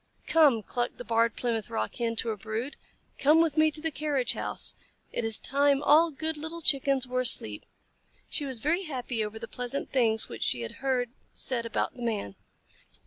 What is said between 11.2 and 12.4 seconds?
said about the Man.